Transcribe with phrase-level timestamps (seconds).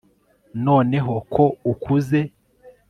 [0.65, 2.19] noneho ko ukuze